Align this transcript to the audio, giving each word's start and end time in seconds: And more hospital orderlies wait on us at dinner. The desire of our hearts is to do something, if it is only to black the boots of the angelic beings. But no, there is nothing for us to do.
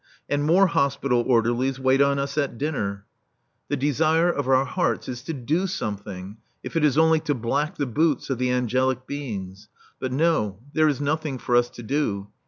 And 0.27 0.43
more 0.43 0.65
hospital 0.65 1.21
orderlies 1.27 1.79
wait 1.79 2.01
on 2.01 2.17
us 2.17 2.35
at 2.35 2.57
dinner. 2.57 3.05
The 3.67 3.77
desire 3.77 4.31
of 4.31 4.47
our 4.47 4.65
hearts 4.65 5.07
is 5.07 5.21
to 5.21 5.33
do 5.33 5.67
something, 5.67 6.37
if 6.63 6.75
it 6.75 6.83
is 6.83 6.97
only 6.97 7.19
to 7.19 7.35
black 7.35 7.75
the 7.75 7.85
boots 7.85 8.31
of 8.31 8.39
the 8.39 8.49
angelic 8.49 9.05
beings. 9.05 9.69
But 9.99 10.11
no, 10.11 10.57
there 10.73 10.87
is 10.87 11.01
nothing 11.01 11.37
for 11.37 11.55
us 11.55 11.69
to 11.69 11.83
do. 11.83 12.29